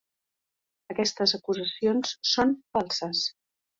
[0.93, 3.23] Aquestes acusacions són falses.